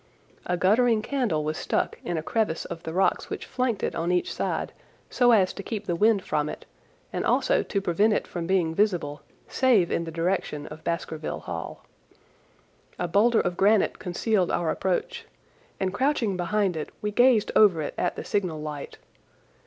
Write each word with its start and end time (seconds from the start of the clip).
A 0.47 0.57
guttering 0.57 1.03
candle 1.03 1.43
was 1.43 1.57
stuck 1.57 1.99
in 2.03 2.17
a 2.17 2.23
crevice 2.23 2.65
of 2.65 2.81
the 2.81 2.91
rocks 2.91 3.29
which 3.29 3.45
flanked 3.45 3.83
it 3.83 3.93
on 3.93 4.11
each 4.11 4.33
side 4.33 4.73
so 5.11 5.29
as 5.31 5.53
to 5.53 5.61
keep 5.61 5.85
the 5.85 5.95
wind 5.95 6.23
from 6.23 6.49
it 6.49 6.65
and 7.13 7.23
also 7.23 7.61
to 7.61 7.81
prevent 7.81 8.11
it 8.11 8.25
from 8.25 8.47
being 8.47 8.73
visible, 8.73 9.21
save 9.47 9.91
in 9.91 10.05
the 10.05 10.11
direction 10.11 10.65
of 10.65 10.83
Baskerville 10.83 11.41
Hall. 11.41 11.85
A 12.97 13.07
boulder 13.07 13.41
of 13.41 13.55
granite 13.55 13.99
concealed 13.99 14.49
our 14.49 14.71
approach, 14.71 15.27
and 15.79 15.93
crouching 15.93 16.35
behind 16.35 16.75
it 16.75 16.89
we 17.03 17.11
gazed 17.11 17.51
over 17.55 17.79
it 17.83 17.93
at 17.95 18.15
the 18.15 18.23
signal 18.23 18.59
light. 18.59 18.97